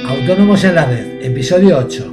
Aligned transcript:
Autónomos 0.00 0.64
en 0.64 0.74
la 0.74 0.86
Red, 0.86 1.22
episodio 1.22 1.76
8. 1.76 2.12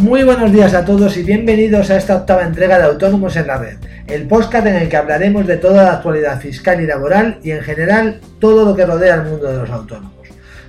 Muy 0.00 0.24
buenos 0.24 0.50
días 0.52 0.72
a 0.72 0.86
todos 0.86 1.18
y 1.18 1.22
bienvenidos 1.22 1.90
a 1.90 1.98
esta 1.98 2.16
octava 2.16 2.44
entrega 2.44 2.78
de 2.78 2.84
Autónomos 2.84 3.36
en 3.36 3.46
la 3.46 3.58
Red, 3.58 3.76
el 4.06 4.26
podcast 4.26 4.66
en 4.66 4.76
el 4.76 4.88
que 4.88 4.96
hablaremos 4.96 5.46
de 5.46 5.58
toda 5.58 5.84
la 5.84 5.92
actualidad 5.92 6.40
fiscal 6.40 6.80
y 6.80 6.86
laboral 6.86 7.40
y 7.42 7.50
en 7.50 7.60
general 7.60 8.20
todo 8.40 8.64
lo 8.64 8.74
que 8.74 8.86
rodea 8.86 9.16
el 9.16 9.24
mundo 9.24 9.52
de 9.52 9.58
los 9.58 9.70
autónomos. 9.70 10.17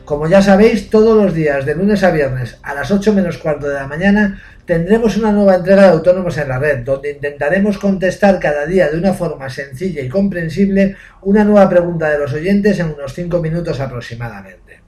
Como 0.10 0.28
ya 0.28 0.42
sabéis, 0.42 0.90
todos 0.90 1.16
los 1.16 1.34
días, 1.36 1.68
de 1.68 1.76
lunes 1.76 2.04
a 2.04 2.10
viernes, 2.10 2.58
a 2.64 2.74
las 2.74 2.90
8 2.90 3.14
menos 3.14 3.38
cuarto 3.38 3.68
de 3.68 3.76
la 3.76 3.86
mañana, 3.86 4.42
tendremos 4.66 5.16
una 5.18 5.32
nueva 5.32 5.58
entrega 5.58 5.84
de 5.84 5.90
Autónomos 5.90 6.36
en 6.40 6.50
la 6.50 6.58
Red, 6.58 6.80
donde 6.80 7.12
intentaremos 7.12 7.78
contestar 7.78 8.40
cada 8.40 8.66
día 8.66 8.90
de 8.90 8.98
una 8.98 9.14
forma 9.14 9.52
sencilla 9.52 10.02
y 10.02 10.10
comprensible 10.10 10.96
una 11.22 11.44
nueva 11.44 11.70
pregunta 11.70 12.10
de 12.10 12.18
los 12.18 12.34
oyentes 12.34 12.80
en 12.80 12.88
unos 12.88 13.14
5 13.14 13.40
minutos 13.40 13.80
aproximadamente. 13.80 14.82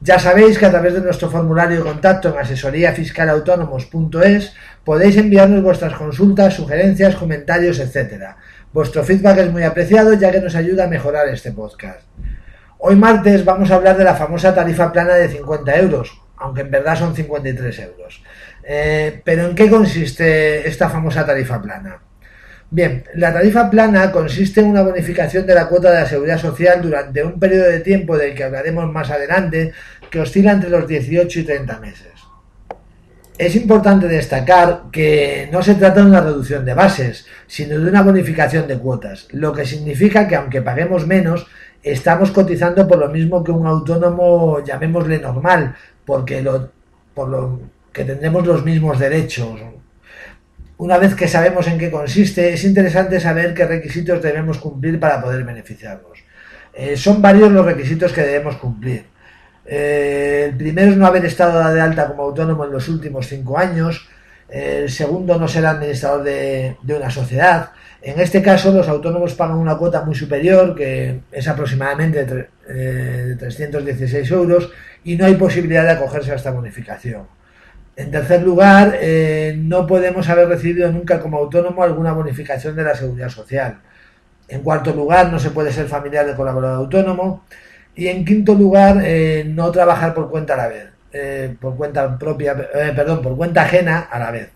Ya 0.00 0.18
sabéis 0.18 0.58
que 0.58 0.66
a 0.66 0.70
través 0.70 0.94
de 0.94 1.02
nuestro 1.02 1.30
formulario 1.30 1.76
de 1.76 1.84
contacto 1.84 2.30
en 2.30 2.38
asesoríafiscalautónomos.es 2.38 4.54
podéis 4.82 5.18
enviarnos 5.18 5.62
vuestras 5.62 5.94
consultas, 5.94 6.54
sugerencias, 6.54 7.14
comentarios, 7.14 7.78
etc. 7.78 8.34
Vuestro 8.72 9.04
feedback 9.04 9.38
es 9.38 9.52
muy 9.52 9.62
apreciado 9.62 10.14
ya 10.14 10.32
que 10.32 10.40
nos 10.40 10.56
ayuda 10.56 10.86
a 10.86 10.88
mejorar 10.88 11.28
este 11.28 11.52
podcast. 11.52 12.00
Hoy 12.80 12.94
martes 12.94 13.44
vamos 13.44 13.72
a 13.72 13.74
hablar 13.74 13.98
de 13.98 14.04
la 14.04 14.14
famosa 14.14 14.54
tarifa 14.54 14.92
plana 14.92 15.14
de 15.14 15.28
50 15.28 15.76
euros, 15.78 16.22
aunque 16.36 16.60
en 16.60 16.70
verdad 16.70 16.96
son 16.96 17.12
53 17.12 17.78
euros. 17.80 18.22
Eh, 18.62 19.20
pero 19.24 19.46
¿en 19.46 19.56
qué 19.56 19.68
consiste 19.68 20.66
esta 20.68 20.88
famosa 20.88 21.26
tarifa 21.26 21.60
plana? 21.60 22.00
Bien, 22.70 23.02
la 23.14 23.32
tarifa 23.32 23.68
plana 23.68 24.12
consiste 24.12 24.60
en 24.60 24.68
una 24.68 24.82
bonificación 24.82 25.44
de 25.44 25.56
la 25.56 25.66
cuota 25.66 25.90
de 25.90 26.02
la 26.02 26.06
seguridad 26.06 26.38
social 26.38 26.80
durante 26.80 27.24
un 27.24 27.40
periodo 27.40 27.64
de 27.64 27.80
tiempo 27.80 28.16
del 28.16 28.32
que 28.32 28.44
hablaremos 28.44 28.88
más 28.92 29.10
adelante, 29.10 29.72
que 30.08 30.20
oscila 30.20 30.52
entre 30.52 30.70
los 30.70 30.86
18 30.86 31.40
y 31.40 31.42
30 31.42 31.80
meses. 31.80 32.12
Es 33.38 33.56
importante 33.56 34.06
destacar 34.06 34.82
que 34.92 35.48
no 35.50 35.62
se 35.62 35.74
trata 35.76 36.00
de 36.00 36.06
una 36.06 36.20
reducción 36.20 36.64
de 36.64 36.74
bases, 36.74 37.26
sino 37.48 37.78
de 37.78 37.88
una 37.88 38.02
bonificación 38.02 38.68
de 38.68 38.78
cuotas, 38.78 39.28
lo 39.32 39.52
que 39.52 39.64
significa 39.64 40.28
que 40.28 40.36
aunque 40.36 40.62
paguemos 40.62 41.06
menos, 41.06 41.46
estamos 41.82 42.30
cotizando 42.30 42.86
por 42.86 42.98
lo 42.98 43.08
mismo 43.08 43.42
que 43.42 43.52
un 43.52 43.66
autónomo, 43.66 44.62
llamémosle 44.64 45.18
normal, 45.18 45.74
porque 46.04 46.42
lo, 46.42 46.70
por 47.14 47.28
lo 47.28 47.60
que 47.92 48.04
tendremos 48.04 48.46
los 48.46 48.64
mismos 48.64 48.98
derechos. 48.98 49.60
Una 50.78 50.98
vez 50.98 51.14
que 51.14 51.26
sabemos 51.26 51.66
en 51.66 51.78
qué 51.78 51.90
consiste, 51.90 52.52
es 52.52 52.62
interesante 52.64 53.18
saber 53.18 53.52
qué 53.52 53.66
requisitos 53.66 54.22
debemos 54.22 54.58
cumplir 54.58 55.00
para 55.00 55.20
poder 55.20 55.42
beneficiarnos. 55.44 56.18
Eh, 56.72 56.96
son 56.96 57.20
varios 57.20 57.50
los 57.50 57.66
requisitos 57.66 58.12
que 58.12 58.22
debemos 58.22 58.56
cumplir. 58.56 59.06
Eh, 59.66 60.46
el 60.48 60.56
primero 60.56 60.92
es 60.92 60.96
no 60.96 61.06
haber 61.06 61.24
estado 61.24 61.74
de 61.74 61.80
alta 61.80 62.06
como 62.06 62.22
autónomo 62.22 62.64
en 62.64 62.72
los 62.72 62.88
últimos 62.88 63.26
cinco 63.26 63.58
años. 63.58 64.08
El 64.48 64.90
segundo, 64.90 65.38
no 65.38 65.46
ser 65.46 65.66
administrador 65.66 66.24
de, 66.24 66.76
una 66.84 67.10
sociedad. 67.10 67.70
En 68.00 68.18
este 68.20 68.40
caso, 68.40 68.72
los 68.72 68.88
autónomos 68.88 69.34
pagan 69.34 69.56
una 69.56 69.76
cuota 69.76 70.02
muy 70.02 70.14
superior, 70.14 70.74
que 70.74 71.20
es 71.30 71.48
aproximadamente 71.48 72.24
de 72.24 73.36
316 73.36 74.30
euros, 74.30 74.70
y 75.04 75.16
no 75.16 75.26
hay 75.26 75.34
posibilidad 75.34 75.84
de 75.84 75.90
acogerse 75.90 76.32
a 76.32 76.36
esta 76.36 76.50
bonificación. 76.50 77.26
En 77.98 78.12
tercer 78.12 78.42
lugar, 78.42 78.96
eh, 79.00 79.56
no 79.58 79.84
podemos 79.84 80.28
haber 80.28 80.48
recibido 80.48 80.90
nunca 80.92 81.18
como 81.18 81.38
autónomo 81.38 81.82
alguna 81.82 82.12
bonificación 82.12 82.76
de 82.76 82.84
la 82.84 82.94
seguridad 82.94 83.28
social. 83.28 83.80
En 84.46 84.62
cuarto 84.62 84.92
lugar, 84.94 85.32
no 85.32 85.40
se 85.40 85.50
puede 85.50 85.72
ser 85.72 85.88
familiar 85.88 86.24
de 86.24 86.36
colaborador 86.36 86.76
autónomo. 86.76 87.44
Y 87.96 88.06
en 88.06 88.24
quinto 88.24 88.54
lugar, 88.54 89.02
eh, 89.04 89.44
no 89.48 89.72
trabajar 89.72 90.14
por 90.14 90.30
cuenta 90.30 90.54
a 90.54 90.58
la 90.58 90.68
vez, 90.68 90.86
eh, 91.12 91.54
por 91.60 91.76
cuenta 91.76 92.18
propia, 92.18 92.56
perdón, 92.56 93.22
por 93.22 93.36
cuenta 93.36 93.62
ajena 93.62 94.08
a 94.10 94.18
la 94.18 94.30
vez. 94.30 94.50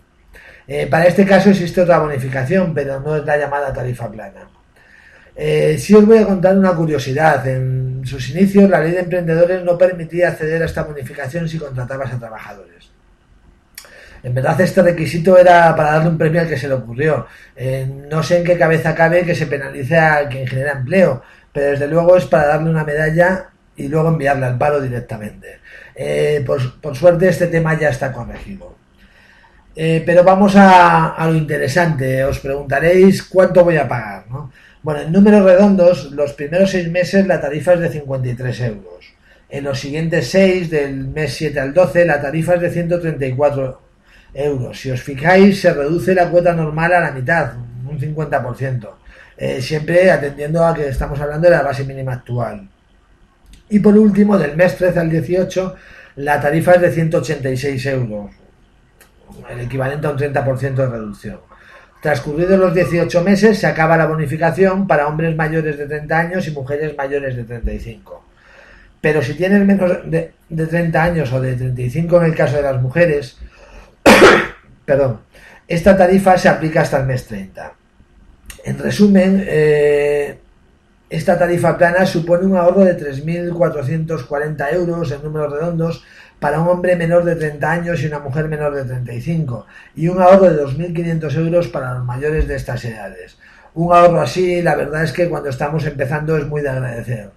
Eh, 0.67 0.87
para 0.87 1.05
este 1.05 1.25
caso 1.25 1.49
existe 1.49 1.81
otra 1.81 1.99
bonificación, 1.99 2.73
pero 2.73 2.99
no 2.99 3.15
es 3.15 3.25
la 3.25 3.37
llamada 3.37 3.73
tarifa 3.73 4.09
plana. 4.09 4.47
Eh, 5.35 5.77
sí 5.79 5.95
os 5.95 6.05
voy 6.05 6.19
a 6.19 6.25
contar 6.25 6.57
una 6.57 6.73
curiosidad. 6.73 7.45
En 7.47 8.01
sus 8.05 8.29
inicios, 8.29 8.69
la 8.69 8.79
ley 8.79 8.91
de 8.91 8.99
emprendedores 8.99 9.63
no 9.63 9.77
permitía 9.77 10.29
acceder 10.29 10.61
a 10.61 10.65
esta 10.65 10.83
bonificación 10.83 11.49
si 11.49 11.57
contratabas 11.57 12.13
a 12.13 12.19
trabajadores. 12.19 12.91
En 14.21 14.33
verdad 14.33 14.59
este 14.61 14.81
requisito 14.81 15.37
era 15.37 15.75
para 15.75 15.93
darle 15.93 16.09
un 16.09 16.17
premio 16.17 16.39
al 16.39 16.47
que 16.47 16.57
se 16.57 16.69
le 16.69 16.75
ocurrió. 16.75 17.27
Eh, 17.55 17.85
no 18.09 18.23
sé 18.23 18.37
en 18.37 18.45
qué 18.45 18.57
cabeza 18.57 18.95
cabe 18.95 19.25
que 19.25 19.35
se 19.35 19.47
penalice 19.47 19.97
a 19.97 20.29
quien 20.29 20.47
genera 20.47 20.71
empleo, 20.71 21.21
pero 21.51 21.71
desde 21.71 21.87
luego 21.87 22.15
es 22.15 22.25
para 22.25 22.47
darle 22.47 22.69
una 22.69 22.85
medalla 22.85 23.49
y 23.75 23.87
luego 23.87 24.09
enviarla 24.09 24.47
al 24.47 24.57
paro 24.57 24.81
directamente. 24.81 25.59
por, 26.45 26.81
por 26.81 26.95
suerte 26.95 27.29
este 27.29 27.47
tema 27.47 27.77
ya 27.79 27.89
está 27.89 28.11
corregido. 28.11 28.73
Eh, 29.75 30.03
pero 30.05 30.23
vamos 30.23 30.53
a, 30.55 31.15
lo 31.27 31.35
interesante. 31.35 32.23
Os 32.23 32.39
preguntaréis 32.39 33.23
cuánto 33.23 33.63
voy 33.63 33.77
a 33.77 33.87
pagar. 33.87 34.25
Bueno, 34.81 35.01
en 35.01 35.11
números 35.11 35.43
redondos, 35.43 36.11
los 36.11 36.33
primeros 36.33 36.71
seis 36.71 36.89
meses 36.89 37.25
la 37.25 37.41
tarifa 37.41 37.73
es 37.73 37.79
de 37.79 37.89
53 37.89 38.61
euros. 38.61 39.13
En 39.49 39.63
los 39.63 39.79
siguientes 39.79 40.29
seis, 40.29 40.69
del 40.69 41.07
mes 41.07 41.33
7 41.35 41.59
al 41.59 41.73
12, 41.73 42.05
la 42.05 42.21
tarifa 42.21 42.55
es 42.55 42.61
de 42.61 42.69
134 42.71 43.81
euros. 44.33 44.79
Si 44.79 44.89
os 44.91 45.01
fijáis, 45.01 45.61
se 45.61 45.73
reduce 45.73 46.15
la 46.15 46.29
cuota 46.29 46.53
normal 46.53 46.93
a 46.93 46.99
la 46.99 47.11
mitad, 47.11 47.53
un 47.87 47.99
50%. 47.99 48.89
Eh, 49.37 49.61
siempre 49.61 50.09
atendiendo 50.11 50.65
a 50.65 50.73
que 50.73 50.87
estamos 50.87 51.19
hablando 51.19 51.49
de 51.49 51.55
la 51.55 51.63
base 51.63 51.83
mínima 51.83 52.13
actual. 52.13 52.67
Y 53.73 53.79
por 53.79 53.97
último, 53.97 54.37
del 54.37 54.55
mes 54.55 54.77
13 54.77 54.99
al 54.99 55.09
18, 55.09 55.75
la 56.17 56.39
tarifa 56.39 56.73
es 56.73 56.81
de 56.81 56.91
186 56.91 57.83
euros, 57.87 58.29
el 59.49 59.61
equivalente 59.61 60.05
a 60.05 60.11
un 60.11 60.17
30% 60.17 60.75
de 60.75 60.85
reducción. 60.85 61.39
Transcurridos 61.99 62.59
los 62.59 62.75
18 62.75 63.23
meses 63.23 63.57
se 63.57 63.65
acaba 63.65 63.97
la 63.97 64.05
bonificación 64.05 64.85
para 64.85 65.07
hombres 65.07 65.35
mayores 65.35 65.75
de 65.75 65.87
30 65.87 66.19
años 66.19 66.47
y 66.47 66.51
mujeres 66.51 66.95
mayores 66.95 67.35
de 67.35 67.45
35. 67.45 68.23
Pero 69.01 69.23
si 69.23 69.33
tienes 69.33 69.65
menos 69.65 69.91
de, 70.05 70.33
30 70.55 71.03
años 71.03 71.33
o 71.33 71.41
de 71.41 71.55
35 71.55 72.17
en 72.17 72.23
el 72.25 72.35
caso 72.35 72.57
de 72.57 72.61
las 72.61 72.79
mujeres, 72.79 73.39
perdón, 74.85 75.21
esta 75.67 75.97
tarifa 75.97 76.37
se 76.37 76.47
aplica 76.47 76.81
hasta 76.81 76.99
el 76.99 77.07
mes 77.07 77.25
30. 77.25 77.73
En 78.65 78.77
resumen, 78.77 79.43
eh, 79.47 80.37
esta 81.09 81.37
tarifa 81.37 81.77
plana 81.77 82.05
supone 82.05 82.45
un 82.45 82.57
ahorro 82.57 82.83
de 82.83 82.97
3.440 82.97 84.73
euros 84.73 85.11
en 85.11 85.23
números 85.23 85.53
redondos 85.53 86.03
para 86.39 86.59
un 86.59 86.67
hombre 86.67 86.95
menor 86.95 87.23
de 87.23 87.35
30 87.35 87.71
años 87.71 88.01
y 88.01 88.07
una 88.07 88.19
mujer 88.19 88.47
menor 88.47 88.75
de 88.75 88.83
35 88.83 89.65
y 89.95 90.07
un 90.07 90.21
ahorro 90.21 90.49
de 90.49 90.63
2.500 90.63 91.35
euros 91.37 91.67
para 91.67 91.93
los 91.93 92.03
mayores 92.03 92.47
de 92.47 92.55
estas 92.55 92.83
edades. 92.83 93.37
Un 93.75 93.93
ahorro 93.93 94.21
así, 94.21 94.61
la 94.61 94.75
verdad 94.75 95.03
es 95.03 95.13
que 95.13 95.29
cuando 95.29 95.49
estamos 95.49 95.85
empezando 95.85 96.37
es 96.37 96.45
muy 96.45 96.61
de 96.61 96.69
agradecer. 96.69 97.31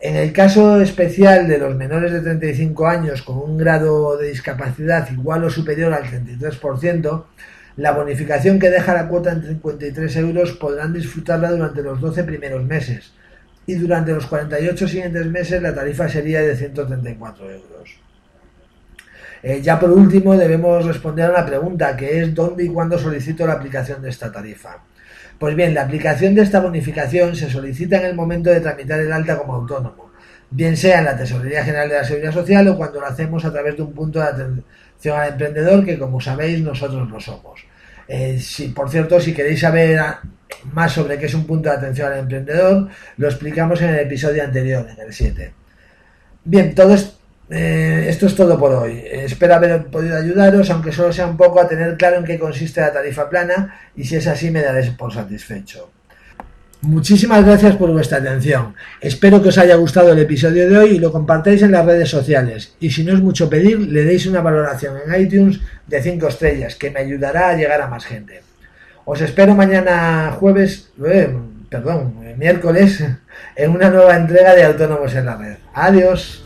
En 0.00 0.16
el 0.16 0.32
caso 0.32 0.80
especial 0.80 1.48
de 1.48 1.56
los 1.56 1.74
menores 1.76 2.12
de 2.12 2.20
35 2.20 2.86
años 2.86 3.22
con 3.22 3.38
un 3.38 3.56
grado 3.56 4.18
de 4.18 4.28
discapacidad 4.28 5.10
igual 5.10 5.44
o 5.44 5.50
superior 5.50 5.94
al 5.94 6.04
33%, 6.04 7.24
la 7.76 7.92
bonificación 7.92 8.58
que 8.58 8.70
deja 8.70 8.94
la 8.94 9.08
cuota 9.08 9.32
en 9.32 9.42
53 9.42 10.16
euros 10.16 10.52
podrán 10.52 10.92
disfrutarla 10.92 11.50
durante 11.50 11.82
los 11.82 12.00
12 12.00 12.24
primeros 12.24 12.64
meses 12.64 13.12
y 13.66 13.74
durante 13.74 14.12
los 14.12 14.26
48 14.26 14.88
siguientes 14.88 15.26
meses 15.26 15.60
la 15.60 15.74
tarifa 15.74 16.08
sería 16.08 16.42
de 16.42 16.56
134 16.56 17.50
euros. 17.50 18.00
Eh, 19.42 19.60
ya 19.60 19.78
por 19.78 19.90
último, 19.90 20.36
debemos 20.36 20.86
responder 20.86 21.26
a 21.26 21.30
una 21.30 21.46
pregunta, 21.46 21.96
que 21.96 22.22
es 22.22 22.34
¿dónde 22.34 22.64
y 22.64 22.68
cuándo 22.68 22.98
solicito 22.98 23.46
la 23.46 23.54
aplicación 23.54 24.00
de 24.00 24.08
esta 24.08 24.32
tarifa? 24.32 24.78
Pues 25.38 25.54
bien, 25.54 25.74
la 25.74 25.82
aplicación 25.82 26.34
de 26.34 26.42
esta 26.42 26.60
bonificación 26.60 27.36
se 27.36 27.50
solicita 27.50 27.98
en 27.98 28.06
el 28.06 28.14
momento 28.14 28.50
de 28.50 28.60
tramitar 28.60 29.00
el 29.00 29.12
alta 29.12 29.36
como 29.36 29.54
autónomo, 29.54 30.12
bien 30.50 30.76
sea 30.76 31.00
en 31.00 31.06
la 31.06 31.16
Tesorería 31.16 31.64
General 31.64 31.88
de 31.88 31.96
la 31.96 32.04
Seguridad 32.04 32.32
Social 32.32 32.68
o 32.68 32.76
cuando 32.76 33.00
lo 33.00 33.06
hacemos 33.06 33.44
a 33.44 33.52
través 33.52 33.76
de 33.76 33.82
un 33.82 33.92
punto 33.92 34.20
de 34.20 34.26
atención 34.26 35.18
al 35.18 35.30
emprendedor, 35.30 35.84
que 35.84 35.98
como 35.98 36.20
sabéis 36.20 36.60
nosotros 36.60 37.10
lo 37.10 37.20
somos. 37.20 37.64
Eh, 38.06 38.38
si, 38.38 38.68
por 38.68 38.90
cierto, 38.90 39.20
si 39.20 39.32
queréis 39.32 39.60
saber 39.60 40.00
más 40.72 40.92
sobre 40.92 41.18
qué 41.18 41.26
es 41.26 41.34
un 41.34 41.46
punto 41.46 41.68
de 41.68 41.76
atención 41.76 42.12
al 42.12 42.20
emprendedor, 42.20 42.88
lo 43.16 43.28
explicamos 43.28 43.80
en 43.82 43.90
el 43.90 44.00
episodio 44.00 44.44
anterior, 44.44 44.86
en 44.88 45.06
el 45.06 45.12
7. 45.12 45.54
Bien, 46.44 46.74
todo 46.74 46.94
eh, 47.50 48.06
esto 48.08 48.26
es 48.26 48.34
todo 48.34 48.58
por 48.58 48.72
hoy. 48.72 49.02
espero 49.04 49.54
haber 49.54 49.86
podido 49.86 50.16
ayudaros, 50.16 50.70
aunque 50.70 50.92
solo 50.92 51.12
sea 51.12 51.26
un 51.26 51.36
poco, 51.36 51.60
a 51.60 51.68
tener 51.68 51.96
claro 51.96 52.16
en 52.16 52.24
qué 52.24 52.38
consiste 52.38 52.80
la 52.80 52.92
tarifa 52.92 53.28
plana 53.28 53.80
y 53.96 54.04
si 54.04 54.16
es 54.16 54.26
así 54.26 54.50
me 54.50 54.62
daréis 54.62 54.90
por 54.90 55.12
satisfecho. 55.12 55.90
Muchísimas 56.84 57.44
gracias 57.46 57.76
por 57.76 57.90
vuestra 57.90 58.18
atención. 58.18 58.74
Espero 59.00 59.42
que 59.42 59.48
os 59.48 59.56
haya 59.56 59.74
gustado 59.76 60.12
el 60.12 60.18
episodio 60.18 60.68
de 60.68 60.76
hoy 60.76 60.90
y 60.90 60.98
lo 60.98 61.10
compartáis 61.10 61.62
en 61.62 61.72
las 61.72 61.86
redes 61.86 62.10
sociales. 62.10 62.74
Y 62.78 62.90
si 62.90 63.04
no 63.04 63.14
es 63.14 63.22
mucho 63.22 63.48
pedir, 63.48 63.80
le 63.80 64.04
deis 64.04 64.26
una 64.26 64.42
valoración 64.42 64.96
en 65.06 65.20
iTunes 65.20 65.60
de 65.86 66.02
5 66.02 66.28
estrellas, 66.28 66.74
que 66.76 66.90
me 66.90 67.00
ayudará 67.00 67.48
a 67.48 67.56
llegar 67.56 67.80
a 67.80 67.86
más 67.88 68.04
gente. 68.04 68.42
Os 69.06 69.20
espero 69.22 69.54
mañana 69.54 70.36
jueves, 70.38 70.90
eh, 71.06 71.34
perdón, 71.70 72.16
miércoles, 72.36 73.02
en 73.56 73.70
una 73.70 73.88
nueva 73.88 74.16
entrega 74.16 74.54
de 74.54 74.64
Autónomos 74.64 75.14
en 75.14 75.26
la 75.26 75.36
Red. 75.36 75.56
Adiós. 75.72 76.44